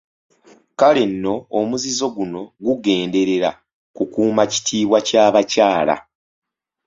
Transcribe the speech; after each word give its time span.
Kale 0.79 1.01
nno 1.11 1.33
omuzizo 1.59 2.05
guno 2.15 2.41
gugenderera 2.65 3.51
kukuuma 3.95 4.43
kitiibwa 4.51 4.99
ky'abakyala. 5.07 5.95